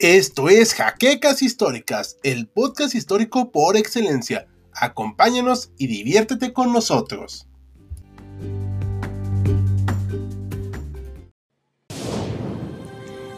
Esto 0.00 0.48
es 0.48 0.72
Jaquecas 0.72 1.42
Históricas, 1.42 2.16
el 2.22 2.48
podcast 2.48 2.94
histórico 2.94 3.52
por 3.52 3.76
excelencia. 3.76 4.48
Acompáñanos 4.72 5.72
y 5.76 5.88
diviértete 5.88 6.54
con 6.54 6.72
nosotros. 6.72 7.46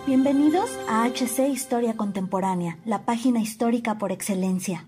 Bienvenidos 0.06 0.70
a 0.88 1.04
HC 1.08 1.48
Historia 1.48 1.96
Contemporánea, 1.96 2.78
la 2.84 3.04
página 3.04 3.40
histórica 3.40 3.98
por 3.98 4.12
excelencia. 4.12 4.86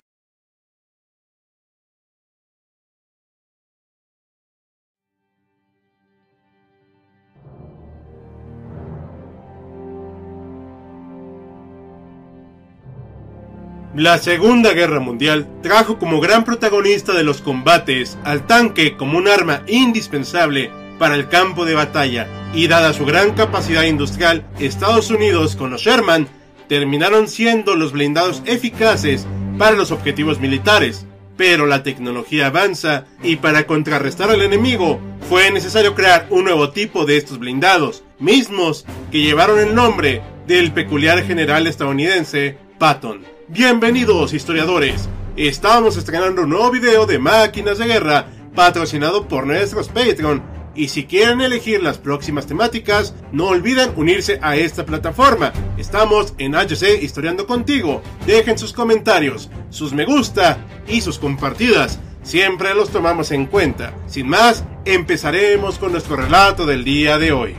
La 13.97 14.19
Segunda 14.19 14.73
Guerra 14.73 14.98
Mundial 14.98 15.47
trajo 15.62 16.01
como 16.01 16.21
gran 16.21 16.45
protagonista 16.45 17.12
de 17.12 17.23
los 17.23 17.41
combates 17.41 18.19
al 18.25 18.45
tanque 18.45 18.97
como 18.97 19.16
un 19.19 19.29
arma 19.29 19.62
indispensable 19.69 20.73
para 20.98 21.15
el 21.15 21.29
campo 21.29 21.65
de 21.65 21.75
batalla 21.75 22.27
y 22.52 22.66
dada 22.66 22.93
su 22.93 23.05
gran 23.05 23.35
capacidad 23.35 23.85
industrial, 23.85 24.45
Estados 24.59 25.11
Unidos 25.11 25.55
con 25.55 25.71
los 25.71 25.83
Sherman 25.83 26.27
terminaron 26.69 27.29
siendo 27.29 27.77
los 27.77 27.93
blindados 27.93 28.43
eficaces 28.47 29.29
para 29.59 29.77
los 29.77 29.93
objetivos 29.93 30.41
militares. 30.41 31.07
Pero 31.37 31.66
la 31.66 31.85
tecnología 31.85 32.47
avanza 32.47 33.05
y 33.23 33.37
para 33.37 33.65
contrarrestar 33.65 34.29
al 34.29 34.43
enemigo 34.43 35.01
fue 35.29 35.52
necesario 35.52 35.95
crear 35.95 36.27
un 36.30 36.45
nuevo 36.45 36.71
tipo 36.71 37.07
de 37.07 37.16
estos 37.16 37.38
blindados, 37.38 38.02
mismos 38.19 38.87
que 39.13 39.23
llevaron 39.23 39.61
el 39.61 39.73
nombre 39.73 40.21
del 40.49 40.73
peculiar 40.73 41.24
general 41.24 41.68
estadounidense 41.68 42.59
Patton. 42.79 43.23
Bienvenidos 43.49 44.33
historiadores, 44.33 45.09
estamos 45.37 45.97
estrenando 45.97 46.43
un 46.43 46.51
nuevo 46.51 46.71
video 46.71 47.07
de 47.07 47.19
máquinas 47.19 47.79
de 47.79 47.87
guerra 47.87 48.27
patrocinado 48.55 49.29
por 49.29 49.47
nuestros 49.47 49.89
Patreon 49.89 50.43
y 50.75 50.89
si 50.89 51.05
quieren 51.05 51.41
elegir 51.41 51.83
las 51.83 51.99
próximas 51.99 52.47
temáticas, 52.47 53.15
no 53.30 53.47
olviden 53.47 53.93
unirse 53.97 54.41
a 54.43 54.57
esta 54.57 54.85
plataforma. 54.85 55.52
Estamos 55.79 56.35
en 56.39 56.55
HC 56.55 57.01
Historiando 57.01 57.47
Contigo. 57.47 58.02
Dejen 58.27 58.59
sus 58.59 58.73
comentarios, 58.73 59.51
sus 59.71 59.93
me 59.93 60.05
gusta 60.05 60.59
y 60.89 61.01
sus 61.01 61.19
compartidas. 61.19 62.01
Siempre 62.23 62.75
los 62.75 62.91
tomamos 62.91 63.30
en 63.30 63.47
cuenta. 63.47 63.95
Sin 64.06 64.28
más, 64.28 64.65
empezaremos 64.84 65.78
con 65.78 65.93
nuestro 65.93 66.17
relato 66.17 66.67
del 66.67 66.83
día 66.83 67.19
de 67.19 67.33
hoy. 67.33 67.55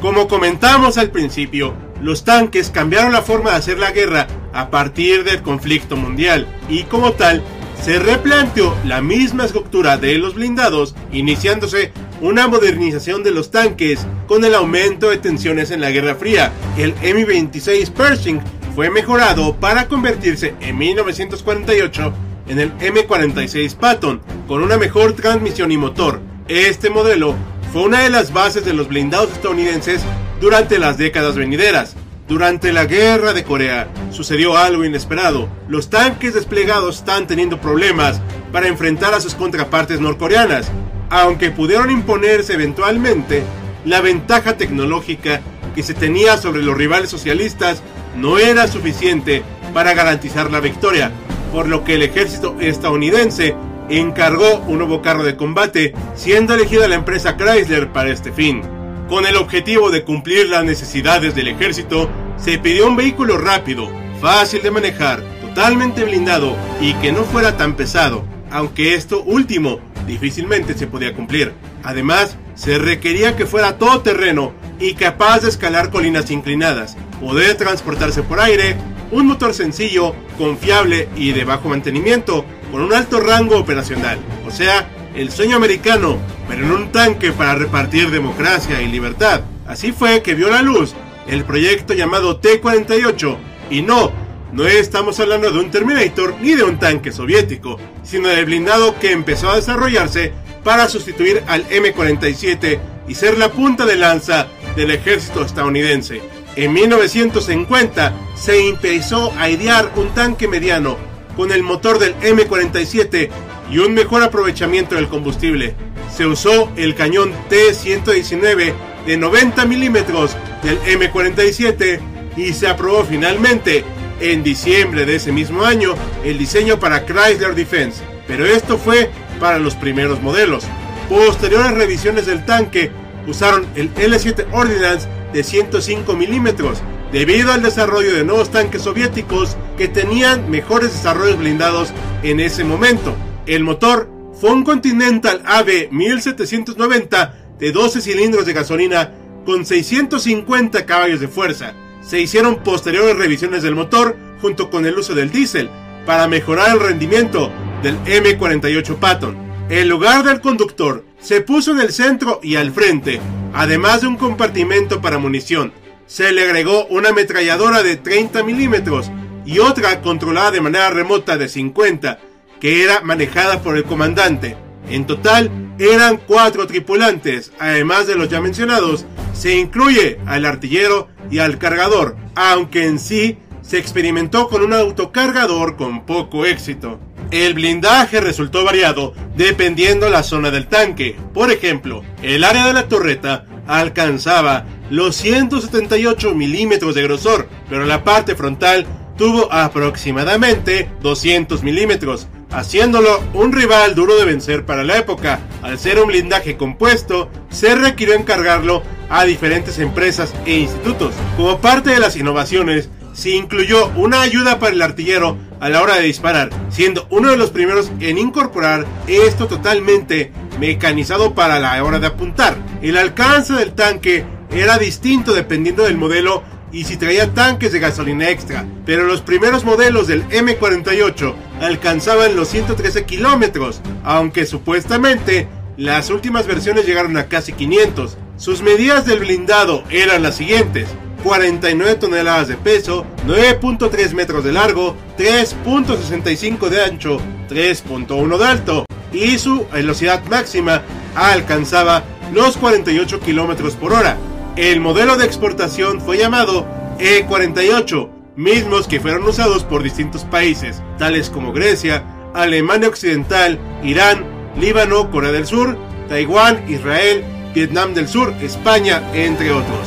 Como 0.00 0.28
comentamos 0.28 0.96
al 0.96 1.10
principio, 1.10 1.74
los 2.02 2.24
tanques 2.24 2.70
cambiaron 2.70 3.12
la 3.12 3.22
forma 3.22 3.50
de 3.50 3.56
hacer 3.56 3.78
la 3.78 3.92
guerra 3.92 4.26
a 4.52 4.70
partir 4.70 5.24
del 5.24 5.42
conflicto 5.42 5.96
mundial 5.96 6.46
y 6.68 6.84
como 6.84 7.12
tal 7.12 7.42
se 7.82 7.98
replanteó 7.98 8.74
la 8.84 9.00
misma 9.00 9.44
estructura 9.44 9.96
de 9.98 10.18
los 10.18 10.34
blindados, 10.34 10.94
iniciándose 11.12 11.92
una 12.20 12.48
modernización 12.48 13.22
de 13.22 13.30
los 13.30 13.50
tanques 13.50 14.06
con 14.26 14.44
el 14.44 14.54
aumento 14.54 15.10
de 15.10 15.18
tensiones 15.18 15.70
en 15.70 15.80
la 15.80 15.90
Guerra 15.90 16.16
Fría. 16.16 16.52
El 16.76 16.94
M26 16.96 17.90
Pershing 17.92 18.40
fue 18.74 18.90
mejorado 18.90 19.54
para 19.56 19.88
convertirse 19.88 20.54
en 20.60 20.76
1948 20.78 22.12
en 22.48 22.58
el 22.58 22.72
M46 22.78 23.74
Patton 23.76 24.20
con 24.46 24.62
una 24.62 24.76
mejor 24.76 25.12
transmisión 25.12 25.70
y 25.70 25.76
motor. 25.76 26.20
Este 26.48 26.90
modelo 26.90 27.34
fue 27.72 27.82
una 27.82 28.00
de 28.00 28.10
las 28.10 28.32
bases 28.32 28.64
de 28.64 28.72
los 28.72 28.88
blindados 28.88 29.32
estadounidenses 29.32 30.02
durante 30.40 30.78
las 30.78 30.98
décadas 30.98 31.36
venideras. 31.36 31.96
Durante 32.28 32.72
la 32.72 32.84
guerra 32.84 33.32
de 33.32 33.42
Corea 33.42 33.88
sucedió 34.10 34.56
algo 34.56 34.84
inesperado. 34.84 35.48
Los 35.68 35.88
tanques 35.88 36.34
desplegados 36.34 36.98
están 36.98 37.26
teniendo 37.26 37.58
problemas 37.58 38.20
para 38.52 38.68
enfrentar 38.68 39.14
a 39.14 39.20
sus 39.20 39.34
contrapartes 39.34 40.00
norcoreanas. 40.00 40.70
Aunque 41.08 41.50
pudieron 41.50 41.90
imponerse 41.90 42.52
eventualmente, 42.52 43.42
la 43.86 44.02
ventaja 44.02 44.58
tecnológica 44.58 45.40
que 45.74 45.82
se 45.82 45.94
tenía 45.94 46.36
sobre 46.36 46.62
los 46.62 46.76
rivales 46.76 47.08
socialistas 47.08 47.82
no 48.14 48.38
era 48.38 48.68
suficiente 48.68 49.42
para 49.72 49.94
garantizar 49.94 50.50
la 50.50 50.60
victoria, 50.60 51.10
por 51.50 51.66
lo 51.66 51.84
que 51.84 51.94
el 51.94 52.02
ejército 52.02 52.56
estadounidense 52.60 53.54
encargó 53.88 54.58
un 54.66 54.78
nuevo 54.78 55.00
carro 55.00 55.24
de 55.24 55.36
combate, 55.36 55.94
siendo 56.14 56.54
elegida 56.54 56.88
la 56.88 56.96
empresa 56.96 57.38
Chrysler 57.38 57.90
para 57.90 58.10
este 58.10 58.32
fin. 58.32 58.77
Con 59.08 59.24
el 59.24 59.36
objetivo 59.36 59.90
de 59.90 60.04
cumplir 60.04 60.50
las 60.50 60.64
necesidades 60.64 61.34
del 61.34 61.48
ejército, 61.48 62.10
se 62.36 62.58
pidió 62.58 62.86
un 62.86 62.94
vehículo 62.94 63.38
rápido, 63.38 63.90
fácil 64.20 64.60
de 64.60 64.70
manejar, 64.70 65.22
totalmente 65.40 66.04
blindado 66.04 66.54
y 66.78 66.92
que 66.94 67.10
no 67.10 67.24
fuera 67.24 67.56
tan 67.56 67.74
pesado, 67.74 68.26
aunque 68.50 68.94
esto 68.94 69.22
último 69.22 69.80
difícilmente 70.06 70.74
se 70.74 70.86
podía 70.86 71.14
cumplir. 71.14 71.54
Además, 71.84 72.36
se 72.54 72.76
requería 72.76 73.34
que 73.34 73.46
fuera 73.46 73.78
todoterreno 73.78 74.52
y 74.78 74.92
capaz 74.92 75.40
de 75.40 75.48
escalar 75.48 75.90
colinas 75.90 76.30
inclinadas, 76.30 76.98
poder 77.18 77.56
transportarse 77.56 78.22
por 78.22 78.40
aire, 78.40 78.76
un 79.10 79.26
motor 79.26 79.54
sencillo, 79.54 80.14
confiable 80.36 81.08
y 81.16 81.32
de 81.32 81.44
bajo 81.44 81.70
mantenimiento, 81.70 82.44
con 82.70 82.82
un 82.82 82.92
alto 82.92 83.20
rango 83.20 83.56
operacional, 83.56 84.18
o 84.46 84.50
sea, 84.50 84.86
el 85.18 85.32
sueño 85.32 85.56
americano 85.56 86.16
pero 86.46 86.64
en 86.64 86.70
un 86.70 86.92
tanque 86.92 87.32
para 87.32 87.56
repartir 87.56 88.10
democracia 88.10 88.80
y 88.80 88.86
libertad. 88.86 89.42
Así 89.66 89.92
fue 89.92 90.22
que 90.22 90.34
vio 90.34 90.48
la 90.48 90.62
luz 90.62 90.94
el 91.26 91.44
proyecto 91.44 91.92
llamado 91.92 92.38
T-48. 92.38 93.36
Y 93.70 93.82
no, 93.82 94.12
no 94.52 94.66
estamos 94.66 95.18
hablando 95.20 95.50
de 95.50 95.58
un 95.58 95.70
Terminator 95.70 96.36
ni 96.40 96.54
de 96.54 96.62
un 96.62 96.78
tanque 96.78 97.12
soviético, 97.12 97.78
sino 98.02 98.28
del 98.28 98.46
blindado 98.46 98.98
que 98.98 99.12
empezó 99.12 99.50
a 99.50 99.56
desarrollarse 99.56 100.32
para 100.64 100.88
sustituir 100.88 101.42
al 101.48 101.68
M47 101.68 102.78
y 103.08 103.14
ser 103.14 103.36
la 103.38 103.50
punta 103.50 103.84
de 103.84 103.96
lanza 103.96 104.46
del 104.76 104.92
ejército 104.92 105.42
estadounidense. 105.44 106.22
En 106.56 106.72
1950 106.72 108.14
se 108.36 108.68
empezó 108.68 109.32
a 109.36 109.50
idear 109.50 109.92
un 109.96 110.08
tanque 110.14 110.48
mediano 110.48 110.96
con 111.36 111.52
el 111.52 111.62
motor 111.62 111.98
del 111.98 112.16
M47 112.20 113.30
y 113.70 113.78
un 113.78 113.94
mejor 113.94 114.22
aprovechamiento 114.22 114.94
del 114.94 115.08
combustible 115.08 115.74
se 116.14 116.26
usó 116.26 116.70
el 116.76 116.94
cañón 116.94 117.32
T-119 117.48 118.72
de 119.06 119.16
90 119.16 119.64
milímetros 119.66 120.36
del 120.62 120.80
M47 120.82 122.00
y 122.36 122.52
se 122.52 122.68
aprobó 122.68 123.04
finalmente 123.04 123.84
en 124.20 124.42
diciembre 124.42 125.04
de 125.06 125.16
ese 125.16 125.32
mismo 125.32 125.64
año 125.64 125.94
el 126.24 126.38
diseño 126.38 126.78
para 126.78 127.04
Chrysler 127.04 127.54
Defense, 127.54 128.02
pero 128.26 128.46
esto 128.46 128.78
fue 128.78 129.10
para 129.38 129.58
los 129.58 129.74
primeros 129.74 130.20
modelos. 130.22 130.64
Posteriores 131.08 131.72
revisiones 131.72 132.26
del 132.26 132.44
tanque 132.44 132.90
usaron 133.26 133.66
el 133.76 133.94
L7 133.94 134.46
Ordnance 134.52 135.08
de 135.32 135.44
105 135.44 136.16
milímetros 136.16 136.82
debido 137.12 137.52
al 137.52 137.62
desarrollo 137.62 138.14
de 138.14 138.24
nuevos 138.24 138.50
tanques 138.50 138.82
soviéticos 138.82 139.56
que 139.76 139.88
tenían 139.88 140.50
mejores 140.50 140.92
desarrollos 140.92 141.38
blindados 141.38 141.92
en 142.22 142.40
ese 142.40 142.64
momento. 142.64 143.14
El 143.48 143.64
motor 143.64 144.10
fue 144.38 144.52
un 144.52 144.62
Continental 144.62 145.40
AB 145.46 145.90
1790 145.90 147.34
de 147.58 147.72
12 147.72 148.02
cilindros 148.02 148.44
de 148.44 148.52
gasolina 148.52 149.14
con 149.46 149.64
650 149.64 150.84
caballos 150.84 151.18
de 151.18 151.28
fuerza. 151.28 151.72
Se 152.02 152.20
hicieron 152.20 152.62
posteriores 152.62 153.16
revisiones 153.16 153.62
del 153.62 153.74
motor 153.74 154.18
junto 154.42 154.68
con 154.68 154.84
el 154.84 154.98
uso 154.98 155.14
del 155.14 155.32
diésel 155.32 155.70
para 156.04 156.28
mejorar 156.28 156.74
el 156.74 156.80
rendimiento 156.80 157.50
del 157.82 157.98
M48 158.04 158.96
Patton. 158.96 159.38
El 159.70 159.88
lugar 159.88 160.24
del 160.24 160.42
conductor 160.42 161.06
se 161.18 161.40
puso 161.40 161.72
en 161.72 161.80
el 161.80 161.90
centro 161.90 162.40
y 162.42 162.56
al 162.56 162.70
frente, 162.70 163.18
además 163.54 164.02
de 164.02 164.08
un 164.08 164.16
compartimento 164.16 165.00
para 165.00 165.16
munición. 165.16 165.72
Se 166.04 166.32
le 166.32 166.42
agregó 166.42 166.84
una 166.88 167.08
ametralladora 167.08 167.82
de 167.82 167.96
30 167.96 168.42
milímetros 168.42 169.10
y 169.46 169.60
otra 169.60 170.02
controlada 170.02 170.50
de 170.50 170.60
manera 170.60 170.90
remota 170.90 171.38
de 171.38 171.48
50 171.48 172.27
que 172.60 172.82
era 172.82 173.00
manejada 173.00 173.62
por 173.62 173.76
el 173.76 173.84
comandante. 173.84 174.56
En 174.88 175.06
total 175.06 175.50
eran 175.78 176.16
cuatro 176.16 176.66
tripulantes, 176.66 177.52
además 177.58 178.06
de 178.06 178.16
los 178.16 178.28
ya 178.28 178.40
mencionados, 178.40 179.04
se 179.32 179.56
incluye 179.56 180.18
al 180.26 180.44
artillero 180.44 181.08
y 181.30 181.38
al 181.38 181.58
cargador, 181.58 182.16
aunque 182.34 182.86
en 182.86 182.98
sí 182.98 183.38
se 183.62 183.78
experimentó 183.78 184.48
con 184.48 184.62
un 184.62 184.72
autocargador 184.72 185.76
con 185.76 186.06
poco 186.06 186.46
éxito. 186.46 186.98
El 187.30 187.52
blindaje 187.52 188.20
resultó 188.20 188.64
variado 188.64 189.12
dependiendo 189.36 190.08
la 190.08 190.22
zona 190.22 190.50
del 190.50 190.66
tanque. 190.66 191.16
Por 191.34 191.52
ejemplo, 191.52 192.02
el 192.22 192.44
área 192.44 192.66
de 192.66 192.72
la 192.72 192.88
torreta 192.88 193.44
alcanzaba 193.66 194.64
los 194.88 195.14
178 195.16 196.34
milímetros 196.34 196.94
de 196.94 197.02
grosor, 197.02 197.48
pero 197.68 197.84
la 197.84 198.02
parte 198.02 198.34
frontal 198.34 198.86
tuvo 199.18 199.52
aproximadamente 199.52 200.90
200 201.02 201.62
milímetros, 201.62 202.28
haciéndolo 202.50 203.22
un 203.34 203.52
rival 203.52 203.94
duro 203.94 204.16
de 204.16 204.24
vencer 204.24 204.64
para 204.64 204.84
la 204.84 204.98
época. 204.98 205.40
Al 205.62 205.78
ser 205.78 205.98
un 206.00 206.08
blindaje 206.08 206.56
compuesto, 206.56 207.30
se 207.50 207.74
requirió 207.74 208.14
encargarlo 208.14 208.82
a 209.08 209.24
diferentes 209.24 209.78
empresas 209.78 210.34
e 210.46 210.58
institutos. 210.58 211.14
Como 211.36 211.60
parte 211.60 211.90
de 211.90 212.00
las 212.00 212.16
innovaciones, 212.16 212.90
se 213.12 213.30
incluyó 213.30 213.88
una 213.96 214.22
ayuda 214.22 214.58
para 214.58 214.72
el 214.72 214.82
artillero 214.82 215.36
a 215.60 215.68
la 215.68 215.82
hora 215.82 215.96
de 215.96 216.02
disparar, 216.02 216.50
siendo 216.70 217.06
uno 217.10 217.30
de 217.30 217.36
los 217.36 217.50
primeros 217.50 217.90
en 218.00 218.16
incorporar 218.16 218.86
esto 219.08 219.48
totalmente 219.48 220.30
mecanizado 220.60 221.34
para 221.34 221.58
la 221.58 221.82
hora 221.82 221.98
de 221.98 222.06
apuntar. 222.06 222.56
El 222.80 222.96
alcance 222.96 223.54
del 223.54 223.72
tanque 223.72 224.24
era 224.52 224.78
distinto 224.78 225.34
dependiendo 225.34 225.82
del 225.82 225.96
modelo 225.96 226.44
y 226.70 226.84
si 226.84 226.96
traía 226.96 227.32
tanques 227.32 227.72
de 227.72 227.80
gasolina 227.80 228.30
extra, 228.30 228.66
pero 228.84 229.04
los 229.04 229.20
primeros 229.22 229.64
modelos 229.64 230.06
del 230.06 230.26
M48 230.28 231.34
alcanzaban 231.60 232.36
los 232.36 232.48
113 232.48 233.04
kilómetros, 233.04 233.80
aunque 234.04 234.46
supuestamente 234.46 235.48
las 235.76 236.10
últimas 236.10 236.46
versiones 236.46 236.86
llegaron 236.86 237.16
a 237.16 237.26
casi 237.26 237.52
500. 237.52 238.16
Sus 238.36 238.62
medidas 238.62 239.06
del 239.06 239.20
blindado 239.20 239.84
eran 239.90 240.22
las 240.22 240.36
siguientes. 240.36 240.88
49 241.24 241.96
toneladas 241.96 242.48
de 242.48 242.56
peso, 242.56 243.04
9.3 243.26 244.12
metros 244.12 244.44
de 244.44 244.52
largo, 244.52 244.96
3.65 245.18 246.68
de 246.68 246.84
ancho, 246.84 247.20
3.1 247.48 248.38
de 248.38 248.44
alto 248.44 248.84
y 249.12 249.38
su 249.38 249.66
velocidad 249.72 250.22
máxima 250.24 250.82
alcanzaba 251.14 252.04
los 252.32 252.56
48 252.56 253.20
kilómetros 253.20 253.74
por 253.74 253.92
hora. 253.92 254.16
El 254.56 254.80
modelo 254.80 255.16
de 255.16 255.24
exportación 255.24 256.00
fue 256.00 256.18
llamado 256.18 256.66
E48, 256.98 258.08
mismos 258.38 258.86
que 258.86 259.00
fueron 259.00 259.24
usados 259.24 259.64
por 259.64 259.82
distintos 259.82 260.22
países, 260.22 260.80
tales 260.96 261.28
como 261.28 261.52
Grecia, 261.52 262.04
Alemania 262.34 262.88
Occidental, 262.88 263.58
Irán, 263.82 264.24
Líbano, 264.56 265.10
Corea 265.10 265.32
del 265.32 265.44
Sur, 265.44 265.76
Taiwán, 266.08 266.64
Israel, 266.68 267.24
Vietnam 267.52 267.94
del 267.94 268.06
Sur, 268.06 268.32
España, 268.40 269.02
entre 269.12 269.50
otros. 269.50 269.80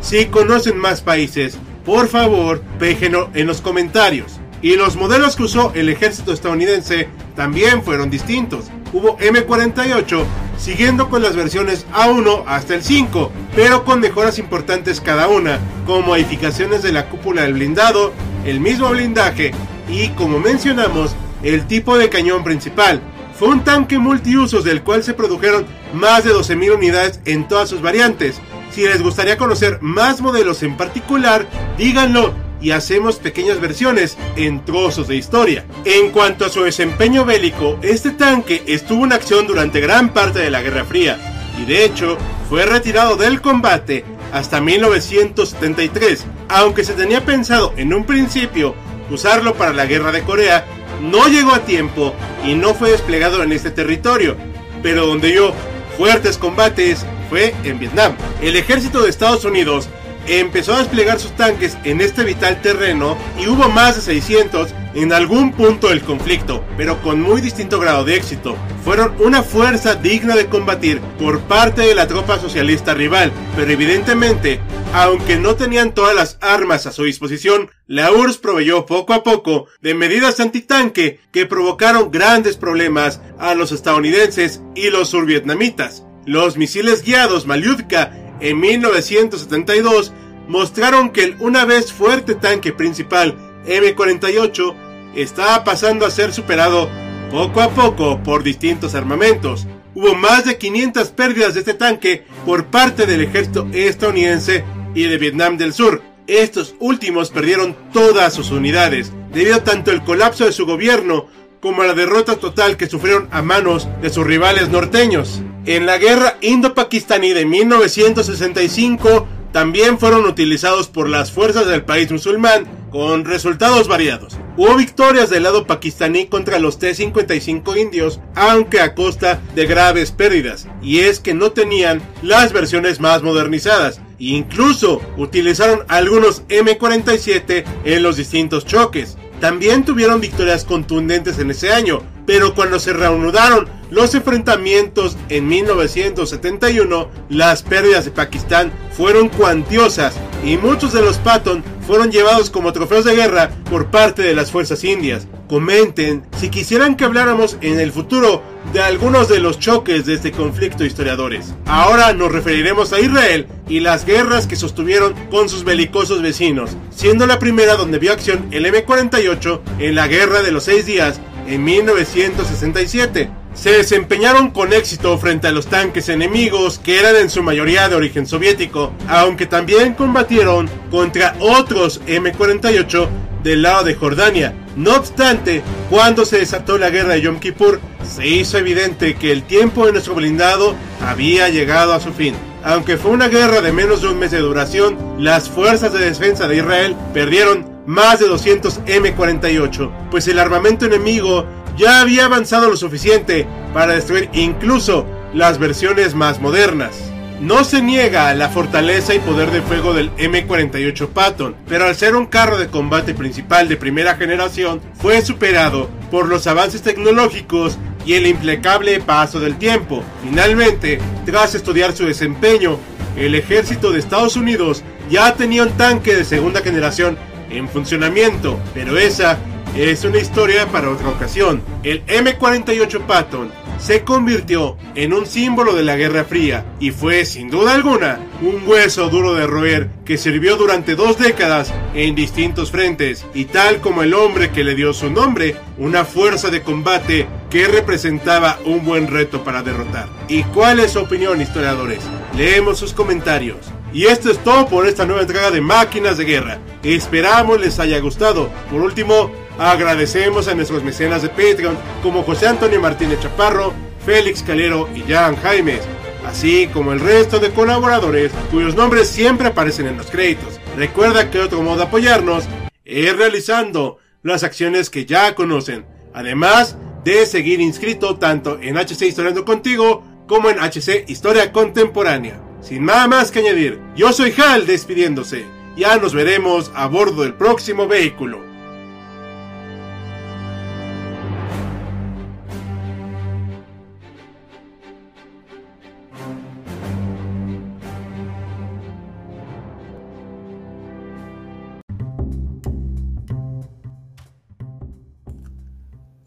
Si 0.00 0.26
conocen 0.26 0.78
más 0.78 1.00
países, 1.00 1.56
por 1.84 2.08
favor, 2.08 2.60
péjenlo 2.80 3.30
en 3.34 3.46
los 3.46 3.60
comentarios. 3.60 4.40
Y 4.62 4.74
los 4.74 4.96
modelos 4.96 5.36
que 5.36 5.44
usó 5.44 5.70
el 5.76 5.88
ejército 5.88 6.32
estadounidense 6.32 7.08
también 7.36 7.84
fueron 7.84 8.10
distintos. 8.10 8.64
Hubo 8.92 9.16
M48, 9.18 10.24
siguiendo 10.58 11.08
con 11.08 11.22
las 11.22 11.36
versiones 11.36 11.86
A1 11.92 12.44
hasta 12.46 12.74
el 12.74 12.82
5, 12.82 13.30
pero 13.54 13.84
con 13.84 14.00
mejoras 14.00 14.38
importantes 14.38 15.00
cada 15.00 15.28
una, 15.28 15.58
como 15.86 16.02
modificaciones 16.02 16.82
de 16.82 16.92
la 16.92 17.08
cúpula 17.08 17.42
del 17.42 17.54
blindado, 17.54 18.12
el 18.44 18.60
mismo 18.60 18.88
blindaje 18.88 19.52
y, 19.88 20.08
como 20.10 20.38
mencionamos, 20.38 21.14
el 21.42 21.66
tipo 21.66 21.98
de 21.98 22.08
cañón 22.08 22.44
principal. 22.44 23.00
Fue 23.38 23.48
un 23.48 23.64
tanque 23.64 23.98
multiusos 23.98 24.64
del 24.64 24.82
cual 24.82 25.02
se 25.02 25.14
produjeron 25.14 25.66
más 25.94 26.24
de 26.24 26.32
12.000 26.32 26.76
unidades 26.76 27.20
en 27.24 27.48
todas 27.48 27.68
sus 27.68 27.82
variantes. 27.82 28.40
Si 28.70 28.82
les 28.82 29.02
gustaría 29.02 29.36
conocer 29.36 29.78
más 29.80 30.20
modelos 30.20 30.62
en 30.62 30.76
particular, 30.76 31.46
díganlo 31.76 32.41
y 32.62 32.70
hacemos 32.70 33.16
pequeñas 33.16 33.60
versiones 33.60 34.16
en 34.36 34.64
trozos 34.64 35.08
de 35.08 35.16
historia. 35.16 35.64
En 35.84 36.10
cuanto 36.10 36.46
a 36.46 36.48
su 36.48 36.62
desempeño 36.62 37.24
bélico, 37.24 37.78
este 37.82 38.12
tanque 38.12 38.62
estuvo 38.66 39.04
en 39.04 39.12
acción 39.12 39.46
durante 39.46 39.80
gran 39.80 40.12
parte 40.12 40.38
de 40.38 40.50
la 40.50 40.62
Guerra 40.62 40.84
Fría 40.84 41.18
y 41.60 41.66
de 41.66 41.84
hecho 41.84 42.16
fue 42.48 42.64
retirado 42.64 43.16
del 43.16 43.40
combate 43.40 44.04
hasta 44.32 44.60
1973, 44.60 46.24
aunque 46.48 46.84
se 46.84 46.94
tenía 46.94 47.24
pensado 47.24 47.74
en 47.76 47.92
un 47.92 48.04
principio 48.04 48.74
usarlo 49.10 49.54
para 49.54 49.72
la 49.72 49.84
Guerra 49.84 50.12
de 50.12 50.22
Corea, 50.22 50.64
no 51.02 51.28
llegó 51.28 51.52
a 51.52 51.64
tiempo 51.64 52.14
y 52.46 52.54
no 52.54 52.74
fue 52.74 52.92
desplegado 52.92 53.42
en 53.42 53.52
este 53.52 53.70
territorio, 53.70 54.36
pero 54.82 55.06
donde 55.06 55.32
dio 55.32 55.52
fuertes 55.96 56.38
combates 56.38 57.04
fue 57.28 57.54
en 57.64 57.78
Vietnam. 57.78 58.14
El 58.40 58.56
ejército 58.56 59.02
de 59.02 59.10
Estados 59.10 59.44
Unidos 59.44 59.88
empezó 60.26 60.74
a 60.74 60.78
desplegar 60.78 61.18
sus 61.18 61.32
tanques 61.32 61.76
en 61.84 62.00
este 62.00 62.24
vital 62.24 62.60
terreno 62.60 63.16
y 63.38 63.48
hubo 63.48 63.68
más 63.68 63.96
de 63.96 64.02
600 64.02 64.74
en 64.94 65.12
algún 65.12 65.52
punto 65.52 65.88
del 65.88 66.02
conflicto, 66.02 66.64
pero 66.76 67.00
con 67.02 67.20
muy 67.20 67.40
distinto 67.40 67.80
grado 67.80 68.04
de 68.04 68.16
éxito. 68.16 68.56
Fueron 68.84 69.14
una 69.20 69.42
fuerza 69.42 69.94
digna 69.94 70.36
de 70.36 70.46
combatir 70.46 71.00
por 71.18 71.40
parte 71.40 71.82
de 71.82 71.94
la 71.94 72.06
tropa 72.06 72.38
socialista 72.38 72.94
rival, 72.94 73.32
pero 73.56 73.70
evidentemente, 73.70 74.60
aunque 74.92 75.36
no 75.36 75.54
tenían 75.54 75.94
todas 75.94 76.14
las 76.14 76.38
armas 76.40 76.86
a 76.86 76.92
su 76.92 77.04
disposición, 77.04 77.70
la 77.86 78.12
URSS 78.12 78.38
proveyó 78.38 78.86
poco 78.86 79.14
a 79.14 79.22
poco 79.22 79.66
de 79.80 79.94
medidas 79.94 80.40
antitanque 80.40 81.20
que 81.32 81.46
provocaron 81.46 82.10
grandes 82.10 82.56
problemas 82.56 83.20
a 83.38 83.54
los 83.54 83.72
estadounidenses 83.72 84.60
y 84.74 84.90
los 84.90 85.08
survietnamitas. 85.08 86.04
Los 86.24 86.56
misiles 86.56 87.02
guiados 87.02 87.46
Malyutka 87.46 88.21
en 88.42 88.58
1972 88.58 90.12
mostraron 90.48 91.10
que 91.10 91.22
el 91.22 91.36
una 91.38 91.64
vez 91.64 91.92
fuerte 91.92 92.34
tanque 92.34 92.72
principal 92.72 93.36
M48 93.66 94.74
estaba 95.14 95.62
pasando 95.62 96.04
a 96.04 96.10
ser 96.10 96.32
superado 96.32 96.90
poco 97.30 97.62
a 97.62 97.70
poco 97.70 98.22
por 98.22 98.42
distintos 98.42 98.94
armamentos. 98.94 99.66
Hubo 99.94 100.14
más 100.16 100.44
de 100.44 100.58
500 100.58 101.08
pérdidas 101.10 101.54
de 101.54 101.60
este 101.60 101.74
tanque 101.74 102.24
por 102.44 102.66
parte 102.66 103.06
del 103.06 103.22
ejército 103.22 103.68
estadounidense 103.72 104.64
y 104.94 105.04
de 105.04 105.18
Vietnam 105.18 105.56
del 105.56 105.72
Sur. 105.72 106.02
Estos 106.26 106.74
últimos 106.80 107.30
perdieron 107.30 107.76
todas 107.92 108.34
sus 108.34 108.50
unidades, 108.50 109.12
debido 109.32 109.62
tanto 109.62 109.92
al 109.92 110.04
colapso 110.04 110.46
de 110.46 110.52
su 110.52 110.66
gobierno 110.66 111.26
como 111.60 111.82
a 111.82 111.86
la 111.86 111.94
derrota 111.94 112.36
total 112.36 112.76
que 112.76 112.88
sufrieron 112.88 113.28
a 113.30 113.40
manos 113.42 113.88
de 114.00 114.10
sus 114.10 114.26
rivales 114.26 114.68
norteños. 114.68 115.42
En 115.64 115.86
la 115.86 115.96
guerra 115.96 116.38
indo-pakistaní 116.40 117.32
de 117.32 117.46
1965 117.46 119.28
también 119.52 119.98
fueron 119.98 120.26
utilizados 120.26 120.88
por 120.88 121.08
las 121.08 121.30
fuerzas 121.30 121.66
del 121.68 121.84
país 121.84 122.10
musulmán 122.10 122.64
con 122.90 123.24
resultados 123.24 123.86
variados. 123.86 124.36
Hubo 124.56 124.74
victorias 124.74 125.30
del 125.30 125.44
lado 125.44 125.66
pakistaní 125.66 126.26
contra 126.26 126.58
los 126.58 126.80
T-55 126.80 127.76
indios, 127.76 128.18
aunque 128.34 128.80
a 128.80 128.94
costa 128.96 129.40
de 129.54 129.66
graves 129.66 130.10
pérdidas, 130.10 130.66
y 130.82 131.00
es 131.00 131.20
que 131.20 131.32
no 131.32 131.52
tenían 131.52 132.02
las 132.22 132.52
versiones 132.52 132.98
más 132.98 133.22
modernizadas. 133.22 134.00
Incluso 134.18 135.00
utilizaron 135.16 135.84
algunos 135.86 136.42
M47 136.48 137.64
en 137.84 138.02
los 138.02 138.16
distintos 138.16 138.66
choques. 138.66 139.16
También 139.40 139.84
tuvieron 139.84 140.20
victorias 140.20 140.64
contundentes 140.64 141.38
en 141.38 141.50
ese 141.50 141.72
año, 141.72 142.02
pero 142.26 142.54
cuando 142.54 142.78
se 142.78 142.92
reanudaron 142.92 143.68
los 143.90 144.14
enfrentamientos 144.14 145.18
en 145.28 145.48
1971, 145.48 147.08
las 147.28 147.62
pérdidas 147.62 148.06
de 148.06 148.10
Pakistán 148.10 148.72
fueron 148.96 149.28
cuantiosas 149.28 150.14
y 150.44 150.56
muchos 150.56 150.92
de 150.92 151.02
los 151.02 151.18
Patton 151.18 151.62
fueron 151.86 152.10
llevados 152.10 152.48
como 152.48 152.72
trofeos 152.72 153.04
de 153.04 153.14
guerra 153.14 153.50
por 153.68 153.90
parte 153.90 154.22
de 154.22 154.34
las 154.34 154.50
fuerzas 154.50 154.82
indias. 154.84 155.26
Comenten 155.48 156.24
si 156.38 156.48
quisieran 156.48 156.96
que 156.96 157.04
habláramos 157.04 157.58
en 157.60 157.80
el 157.80 157.92
futuro 157.92 158.42
de 158.72 158.80
algunos 158.80 159.28
de 159.28 159.40
los 159.40 159.58
choques 159.58 160.06
de 160.06 160.14
este 160.14 160.32
conflicto 160.32 160.84
historiadores. 160.84 161.54
Ahora 161.66 162.14
nos 162.14 162.32
referiremos 162.32 162.92
a 162.92 163.00
Israel 163.00 163.46
y 163.68 163.80
las 163.80 164.06
guerras 164.06 164.46
que 164.46 164.56
sostuvieron 164.56 165.14
con 165.30 165.48
sus 165.50 165.64
belicosos 165.64 166.22
vecinos, 166.22 166.70
siendo 166.90 167.26
la 167.26 167.38
primera 167.38 167.76
donde 167.76 167.98
vio 167.98 168.12
acción 168.12 168.46
el 168.52 168.64
M48 168.64 169.60
en 169.80 169.94
la 169.94 170.08
Guerra 170.08 170.42
de 170.42 170.52
los 170.52 170.64
Seis 170.64 170.86
Días 170.86 171.20
en 171.46 171.64
1967. 171.64 173.30
Se 173.54 173.70
desempeñaron 173.70 174.50
con 174.50 174.72
éxito 174.72 175.18
frente 175.18 175.46
a 175.46 175.52
los 175.52 175.66
tanques 175.66 176.08
enemigos 176.08 176.78
que 176.78 176.98
eran 176.98 177.16
en 177.16 177.28
su 177.28 177.42
mayoría 177.42 177.88
de 177.88 177.96
origen 177.96 178.26
soviético, 178.26 178.92
aunque 179.08 179.46
también 179.46 179.94
combatieron 179.94 180.70
contra 180.90 181.36
otros 181.38 182.00
M48 182.06 183.08
del 183.42 183.62
lado 183.62 183.84
de 183.84 183.94
Jordania. 183.94 184.54
No 184.76 184.96
obstante, 184.96 185.62
cuando 185.90 186.24
se 186.24 186.38
desató 186.38 186.78
la 186.78 186.90
guerra 186.90 187.14
de 187.14 187.20
Yom 187.20 187.40
Kippur, 187.40 187.80
se 188.02 188.26
hizo 188.26 188.56
evidente 188.56 189.14
que 189.16 189.32
el 189.32 189.42
tiempo 189.42 189.84
de 189.84 189.92
nuestro 189.92 190.14
blindado 190.14 190.74
había 191.04 191.48
llegado 191.50 191.92
a 191.92 192.00
su 192.00 192.12
fin. 192.12 192.34
Aunque 192.64 192.96
fue 192.96 193.10
una 193.10 193.28
guerra 193.28 193.60
de 193.60 193.72
menos 193.72 194.02
de 194.02 194.08
un 194.08 194.18
mes 194.18 194.30
de 194.30 194.38
duración, 194.38 194.96
las 195.18 195.50
fuerzas 195.50 195.92
de 195.92 195.98
defensa 195.98 196.46
de 196.46 196.56
Israel 196.56 196.96
perdieron 197.12 197.71
más 197.86 198.20
de 198.20 198.28
200 198.28 198.80
M48, 198.84 199.90
pues 200.10 200.28
el 200.28 200.38
armamento 200.38 200.86
enemigo 200.86 201.46
ya 201.76 202.00
había 202.00 202.26
avanzado 202.26 202.68
lo 202.68 202.76
suficiente 202.76 203.46
para 203.72 203.94
destruir 203.94 204.28
incluso 204.32 205.06
las 205.34 205.58
versiones 205.58 206.14
más 206.14 206.40
modernas. 206.40 207.12
No 207.40 207.64
se 207.64 207.82
niega 207.82 208.32
la 208.34 208.50
fortaleza 208.50 209.14
y 209.14 209.18
poder 209.18 209.50
de 209.50 209.62
fuego 209.62 209.94
del 209.94 210.14
M48 210.14 211.08
Patton, 211.08 211.56
pero 211.68 211.86
al 211.86 211.96
ser 211.96 212.14
un 212.14 212.26
carro 212.26 212.56
de 212.56 212.68
combate 212.68 213.14
principal 213.14 213.68
de 213.68 213.76
primera 213.76 214.14
generación, 214.14 214.80
fue 215.00 215.22
superado 215.22 215.90
por 216.10 216.28
los 216.28 216.46
avances 216.46 216.82
tecnológicos 216.82 217.78
y 218.06 218.14
el 218.14 218.28
implacable 218.28 219.00
paso 219.00 219.40
del 219.40 219.56
tiempo. 219.56 220.04
Finalmente, 220.22 221.00
tras 221.26 221.56
estudiar 221.56 221.96
su 221.96 222.06
desempeño, 222.06 222.78
el 223.16 223.34
ejército 223.34 223.90
de 223.90 223.98
Estados 223.98 224.36
Unidos 224.36 224.84
ya 225.10 225.34
tenía 225.34 225.64
un 225.64 225.72
tanque 225.72 226.14
de 226.14 226.24
segunda 226.24 226.60
generación 226.60 227.18
en 227.52 227.68
funcionamiento, 227.68 228.58
pero 228.74 228.98
esa 228.98 229.38
es 229.76 230.04
una 230.04 230.18
historia 230.18 230.66
para 230.66 230.90
otra 230.90 231.08
ocasión. 231.08 231.62
El 231.82 232.04
M48 232.06 233.00
Patton 233.06 233.50
se 233.78 234.02
convirtió 234.04 234.76
en 234.94 235.12
un 235.12 235.26
símbolo 235.26 235.74
de 235.74 235.82
la 235.82 235.96
Guerra 235.96 236.24
Fría 236.24 236.64
y 236.78 236.90
fue, 236.90 237.24
sin 237.24 237.50
duda 237.50 237.74
alguna, 237.74 238.20
un 238.42 238.62
hueso 238.66 239.08
duro 239.08 239.34
de 239.34 239.46
roer 239.46 239.88
que 240.04 240.18
sirvió 240.18 240.56
durante 240.56 240.94
dos 240.94 241.18
décadas 241.18 241.72
en 241.94 242.14
distintos 242.14 242.70
frentes 242.70 243.26
y 243.34 243.46
tal 243.46 243.80
como 243.80 244.02
el 244.02 244.14
hombre 244.14 244.50
que 244.50 244.62
le 244.62 244.74
dio 244.74 244.92
su 244.92 245.10
nombre, 245.10 245.56
una 245.78 246.04
fuerza 246.04 246.50
de 246.50 246.62
combate 246.62 247.26
que 247.50 247.66
representaba 247.66 248.58
un 248.64 248.84
buen 248.84 249.08
reto 249.08 249.42
para 249.42 249.62
derrotar. 249.62 250.08
¿Y 250.28 250.42
cuál 250.44 250.80
es 250.80 250.92
su 250.92 251.00
opinión, 251.00 251.40
historiadores? 251.40 252.00
Leemos 252.36 252.78
sus 252.78 252.92
comentarios. 252.92 253.72
Y 253.92 254.06
esto 254.06 254.30
es 254.30 254.38
todo 254.38 254.66
por 254.66 254.86
esta 254.86 255.04
nueva 255.04 255.22
entrega 255.22 255.50
de 255.50 255.60
Máquinas 255.60 256.16
de 256.16 256.24
Guerra. 256.24 256.58
Esperamos 256.82 257.60
les 257.60 257.78
haya 257.78 258.00
gustado. 258.00 258.50
Por 258.70 258.80
último, 258.80 259.30
agradecemos 259.58 260.48
a 260.48 260.54
nuestros 260.54 260.82
mecenas 260.82 261.22
de 261.22 261.28
Patreon 261.28 261.76
como 262.02 262.22
José 262.22 262.48
Antonio 262.48 262.80
Martínez 262.80 263.20
Chaparro, 263.20 263.74
Félix 264.04 264.42
Calero 264.42 264.88
y 264.94 265.02
Jan 265.02 265.36
Jaimes, 265.36 265.82
así 266.26 266.68
como 266.72 266.92
el 266.92 267.00
resto 267.00 267.38
de 267.38 267.50
colaboradores 267.50 268.32
cuyos 268.50 268.74
nombres 268.74 269.08
siempre 269.08 269.48
aparecen 269.48 269.86
en 269.86 269.98
los 269.98 270.10
créditos. 270.10 270.58
Recuerda 270.76 271.30
que 271.30 271.38
otro 271.38 271.60
modo 271.60 271.76
de 271.76 271.82
apoyarnos 271.84 272.44
es 272.84 273.16
realizando 273.16 273.98
las 274.22 274.42
acciones 274.42 274.88
que 274.88 275.04
ya 275.04 275.34
conocen, 275.34 275.84
además 276.14 276.76
de 277.04 277.26
seguir 277.26 277.60
inscrito 277.60 278.16
tanto 278.16 278.58
en 278.60 278.76
HC 278.78 279.02
Historiando 279.02 279.44
Contigo 279.44 280.02
como 280.26 280.48
en 280.48 280.58
HC 280.58 281.04
Historia 281.08 281.52
Contemporánea. 281.52 282.41
Sin 282.62 282.86
nada 282.86 283.08
más 283.08 283.32
que 283.32 283.40
añadir, 283.40 283.80
yo 283.96 284.12
soy 284.12 284.32
Hal 284.38 284.66
despidiéndose. 284.66 285.44
Ya 285.76 285.96
nos 285.96 286.14
veremos 286.14 286.70
a 286.74 286.86
bordo 286.86 287.22
del 287.22 287.34
próximo 287.34 287.88
vehículo. 287.88 288.40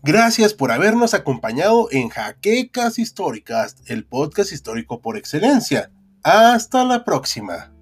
Gracias 0.03 0.53
por 0.53 0.71
habernos 0.71 1.13
acompañado 1.13 1.87
en 1.91 2.09
Jaquecas 2.09 2.99
Históricas, 2.99 3.77
el 3.87 4.05
podcast 4.05 4.51
histórico 4.51 5.01
por 5.01 5.17
excelencia. 5.17 5.91
Hasta 6.25 6.83
la 6.83 7.03
próxima. 7.03 7.74